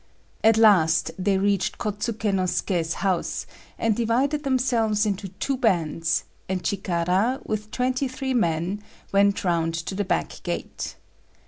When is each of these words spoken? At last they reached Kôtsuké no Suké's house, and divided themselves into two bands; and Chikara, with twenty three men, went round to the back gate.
At 0.43 0.57
last 0.57 1.11
they 1.19 1.37
reached 1.37 1.77
Kôtsuké 1.77 2.33
no 2.33 2.45
Suké's 2.45 2.93
house, 3.05 3.45
and 3.77 3.95
divided 3.95 4.41
themselves 4.43 5.05
into 5.05 5.27
two 5.27 5.57
bands; 5.57 6.23
and 6.49 6.63
Chikara, 6.63 7.39
with 7.45 7.69
twenty 7.69 8.07
three 8.07 8.33
men, 8.33 8.81
went 9.11 9.43
round 9.43 9.75
to 9.75 9.93
the 9.93 10.03
back 10.03 10.41
gate. 10.41 10.95